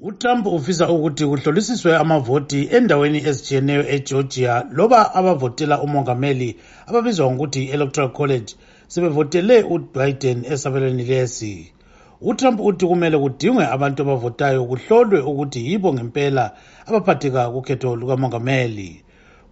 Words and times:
utrump 0.00 0.46
ufisa 0.46 0.88
ukuthi 0.88 1.26
kuhlolisiswe 1.26 1.96
amavoti 1.96 2.68
endaweni 2.76 3.18
ezitshiyeneyo 3.28 3.84
egeorgia 3.94 4.52
loba 4.76 5.14
abavotela 5.18 5.76
umongameli 5.86 6.56
ababizwa 6.88 7.26
ngokuthi 7.32 7.60
i-electoral 7.64 8.10
college 8.18 8.50
sebevotele 8.92 9.56
ubiden 9.74 10.44
esabelweni 10.52 11.04
lesi. 11.10 11.72
Utrump 12.20 12.60
uthi 12.60 12.86
kumele 12.86 13.18
kudingwe 13.18 13.64
abantu 13.66 14.02
abavotayo 14.02 14.64
kuhlolwe 14.64 15.20
ukuthi 15.20 15.60
yibo 15.68 15.94
ngempela 15.94 16.44
abaphatheka 16.86 17.50
kukhetho 17.50 17.96
lukamongameli. 17.96 19.02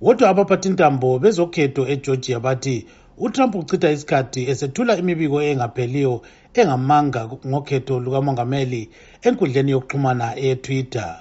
Kodwa 0.00 0.28
abaphathintambo 0.28 1.18
bezokhetho 1.18 1.82
egeorgia 1.92 2.40
bathi 2.40 2.86
utrump 3.18 3.54
uchitha 3.54 3.90
isikhathi 3.90 4.50
esethula 4.50 4.92
imibiko 4.96 5.42
engapheliyo 5.42 6.14
engamanga 6.54 7.22
ngokhetho 7.50 7.94
lukamongameli 8.04 8.82
enkundleni 9.26 9.70
yokuxhumana 9.74 10.26
eyetwitter 10.42 11.12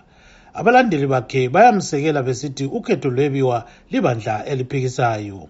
abalandeli 0.59 1.07
bakhe 1.13 1.49
bayamsekela 1.53 2.23
besithi 2.27 2.65
ukhetho 2.77 3.09
lwebiwa 3.09 3.57
libandla 3.91 4.45
eliphikisayo. 4.51 5.47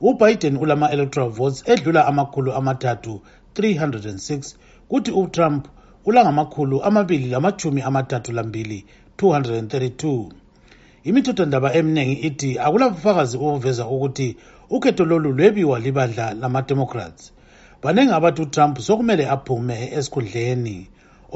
Ubiden 0.00 0.56
ulama-electoral 0.56 1.30
votes 1.38 1.64
edlula 1.72 2.06
amakhulu 2.06 2.52
amathathu 2.52 3.20
306 3.54 4.54
kuthi 4.88 5.10
utrump 5.10 5.68
ulangamakhulu 6.04 6.82
amabili 6.82 7.26
lamachumi 7.30 7.82
amathathu 7.82 8.32
lambili 8.32 8.84
232 9.18 10.41
imithethondaba 11.08 11.68
eminingi 11.78 12.16
ithi 12.28 12.50
akulabufakazi 12.64 13.36
obuveza 13.44 13.84
ukuthi 13.94 14.28
ukhetho 14.74 15.04
lolu 15.10 15.28
lwebiwa 15.36 15.76
libandla 15.84 16.26
lamademocrats. 16.40 17.22
Baningi 17.82 18.12
abathi 18.14 18.42
utrump 18.42 18.78
sokumele 18.86 19.24
aphume 19.34 19.76
esikhundleni. 19.96 20.76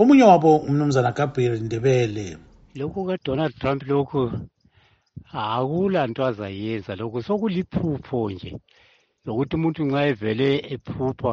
Omunye 0.01 0.24
wabo 0.30 0.51
umnumzana 0.66 1.12
gabriel 1.19 1.60
ndebele. 1.66 2.27
Lokhu 2.79 3.07
kadonald 3.09 3.55
trump 3.60 3.83
lokhu 3.91 4.23
akula 5.33 6.07
nto 6.07 6.23
azayenza 6.30 6.93
lokhu 7.01 7.23
sokuliphupho 7.23 8.30
nje. 8.30 8.52
Lokuthi 9.24 9.57
umuntu 9.57 9.80
nxa 9.85 10.07
evele 10.13 10.48
ephupha 10.74 11.32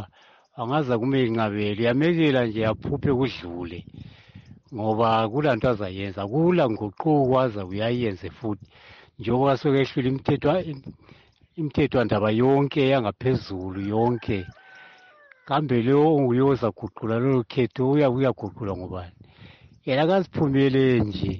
angaza 0.59 0.93
kumenqabele 1.01 1.81
yamekela 1.87 2.41
nje 2.45 2.61
aphuphe 2.71 3.11
kudlule. 3.19 3.79
Ngoba 4.75 5.29
kula 5.31 5.55
nto 5.55 5.67
azayenza 5.73 6.21
kula 6.31 6.63
nguquko 6.69 7.11
aza 7.43 7.61
uyayenze 7.71 8.27
futhi. 8.37 8.65
Njengoba 9.19 9.57
sokehlula 9.57 10.07
imithetho 10.09 10.49
imithethwandaba 11.59 12.29
yonke 12.41 12.81
yangaphezulu 12.91 13.79
yonke 13.93 14.37
kambe 15.47 15.77
lo 15.85 15.95
onguye 16.15 16.41
ozaguqula 16.51 17.15
lolo 17.21 17.41
khetho 17.51 17.83
uyabe 17.93 18.15
uyaguqula 18.17 18.71
ngobani 18.75 19.15
yena 19.85 20.03
kaziphumele 20.09 20.83
nje 21.07 21.33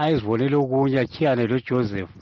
ayezibonele 0.00 0.56
okunye 0.62 0.98
akhiyane 1.04 1.44
lojoseph 1.50 2.14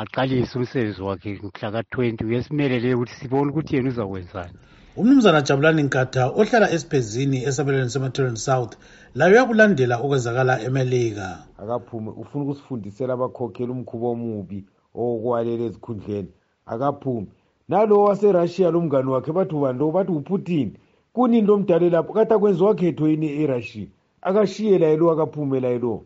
aqalise 0.00 0.52
umsebenzi 0.58 1.00
wakhe 1.08 1.30
mhla 1.44 1.68
ka-twenty 1.74 2.22
uyesimelele 2.24 2.88
ukuthi 2.94 3.14
sibone 3.18 3.48
ukuthi 3.50 3.76
yena 3.76 3.90
uzakwenzani 3.92 4.56
umnumzana 4.96 5.42
jabulani 5.42 5.82
nkatha 5.82 6.30
ohlala 6.40 6.70
esiphezini 6.70 7.38
esabelweni 7.48 7.90
sematerian 7.90 8.36
south 8.36 8.72
layo 9.14 9.32
uyakulandela 9.32 9.96
okwenzakala 9.98 10.62
emelika. 10.66 11.28
Akaphume 11.62 12.10
ufuna 12.10 12.44
ukusifundisela 12.44 13.12
abakhokhela 13.14 13.72
umkhuba 13.72 14.06
omubi 14.14 14.58
owokwalela 14.94 15.64
ezikhundleni. 15.68 16.30
Akaphume 16.72 17.26
nalowo 17.68 18.04
waserussia 18.08 18.70
lo 18.70 18.80
mngani 18.80 19.10
wakhe 19.10 19.32
bathi 19.32 19.54
ubani 19.54 19.78
lo? 19.78 19.90
Bathi 19.90 20.12
uputin. 20.12 20.68
Kunini 21.12 21.46
lo 21.46 21.58
mdale 21.58 21.90
lapho? 21.90 22.12
Kade 22.12 22.34
akwenziwa 22.34 22.74
khetho 22.74 23.08
yini 23.08 23.42
erussia? 23.42 23.86
Akashiye 24.22 24.78
laye 24.78 24.96
lo 24.96 25.10
akaphume 25.10 25.60
laye 25.60 25.78
lo. 25.78 26.04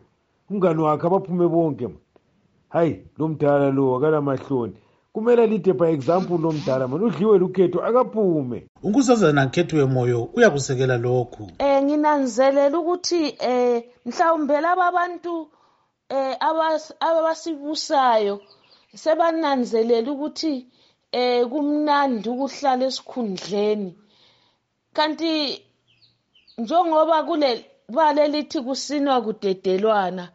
Umngani 0.49 0.81
wakhe 0.81 1.07
abaphume 1.07 1.47
bonke 1.47 1.87
ma 1.87 1.97
hayi 2.69 3.05
lo 3.17 3.27
mdala 3.27 3.71
lo 3.71 3.95
akalamahloni 3.97 4.73
kumele 5.13 5.47
lide 5.47 5.73
by 5.73 5.91
example 5.91 6.37
lo 6.37 6.51
mdala 6.51 6.87
mani 6.87 7.05
udliwe 7.05 7.37
lukhetho 7.37 7.79
akaphume. 7.83 8.67
Unkosazana 8.83 9.47
khethiwe 9.47 9.85
moyo 9.85 10.29
uyakusekela 10.35 10.97
lokhu. 10.97 11.43
Um 11.59 11.83
nginanzelela 11.83 12.79
ukuthi 12.79 13.35
um 13.49 13.81
mhlawumbe 14.05 14.61
laba 14.61 14.91
bantu 14.91 15.49
um 16.09 16.35
abasibusayo 16.99 18.41
sebananzelela 18.95 20.11
ukuthi 20.11 20.67
eh 21.11 21.45
kumnandi 21.49 22.29
ukuhlala 22.29 22.85
esikhundleni. 22.85 23.95
Kanti 24.93 25.31
njengoba 26.57 27.23
kule 27.23 27.65
bale 27.89 28.27
lithi 28.27 28.61
kusinwa 28.61 29.21
kudedelwana 29.21 30.29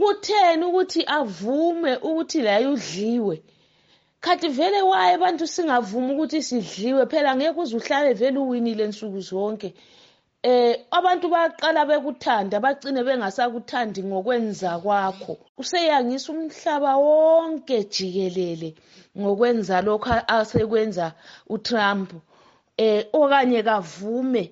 kutheni 0.00 0.64
ukuthi 0.70 1.00
avume 1.18 1.92
ukuthi 2.08 2.38
laye 2.46 2.66
udliwe 2.74 3.36
khathi 4.22 4.48
vele 4.48 4.82
waye 4.82 5.14
abantu 5.14 5.46
singavumi 5.46 6.10
ukuthi 6.14 6.38
sidliwe 6.48 7.02
phela 7.10 7.36
ngeke 7.36 7.60
uze 7.60 7.76
uhlale 7.76 8.12
vele 8.20 8.38
uwinile 8.38 8.84
nsuku 8.86 9.20
zonke. 9.28 9.68
Eh 10.42 10.74
abantu 10.98 11.26
bayaqala 11.32 11.82
bekuthanda 11.90 12.56
bagcine 12.64 13.00
bengasakuthandi 13.06 14.00
ngokwenza 14.08 14.70
kwakho. 14.82 15.34
Useyangisa 15.60 16.28
umhlaba 16.32 16.92
wonke 16.96 17.84
jikelele 17.94 18.70
ngokwenza 19.18 19.76
lokho 19.86 20.14
asekwenza 20.36 21.06
uTrump. 21.54 22.10
Eh 22.76 23.06
okanye 23.12 23.60
kavume 23.68 24.42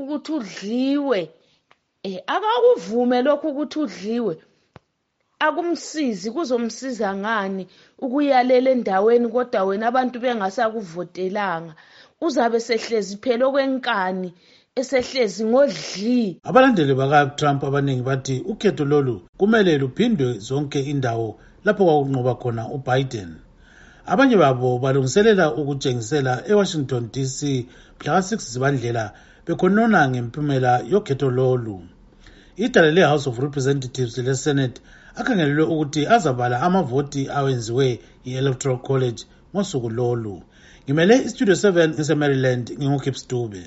ukuthi 0.00 0.32
udliwe. 0.38 1.20
Akakuvume 2.04 3.22
lokho 3.22 3.48
ukuthi 3.48 3.78
udliwe. 3.78 4.34
Akumsizi 5.38 6.30
kuzomsiza 6.30 7.16
ngani 7.16 7.66
ukuyalela 7.98 8.70
endaweni 8.70 9.28
kodwa 9.28 9.64
wena 9.64 9.86
abantu 9.86 10.16
bengasakuvotelanga? 10.22 11.74
Uzabe 12.20 12.60
sehlezi 12.60 13.16
phela 13.22 13.46
okwenkani 13.46 14.28
esehlezi 14.80 15.44
ngodli. 15.44 16.40
Abalandeli 16.48 16.94
baka-trump 16.94 17.60
abaningi 17.64 18.02
bathi 18.02 18.34
ukhetho 18.52 18.84
lolu 18.84 19.14
kumele 19.38 19.78
luphindwe 19.78 20.38
zonke 20.46 20.80
indawo 20.92 21.28
lapho 21.64 21.84
kwakunqoba 21.84 22.34
khona 22.40 22.62
ubiden. 22.76 23.30
Abanye 24.06 24.36
babo 24.36 24.78
balungiselela 24.82 25.54
ukutshengisela 25.54 26.32
ewashington 26.50 27.10
dc 27.14 27.38
mhlaka-6 27.98 28.38
zibandlela 28.52 29.04
bekhonona 29.46 30.08
ngempumela 30.10 30.72
yokhetho 30.92 31.30
lolu. 31.30 31.76
Idala 32.56 32.90
le-house 32.90 33.26
of 33.26 33.38
representatives 33.38 34.18
lesenate 34.18 34.80
akhangelelwe 35.16 35.64
ukuthi 35.64 36.06
azabala 36.06 36.60
amavoti 36.60 37.28
awenziwe 37.28 38.00
yi-electoral 38.24 38.78
college 38.78 39.24
ngosuku 39.54 39.90
lolu. 39.90 40.42
Ngimele 40.84 41.14
istudio 41.24 41.54
7 41.54 41.88
ngisemaryland 41.88 42.72
ngingukipstube 42.78 43.62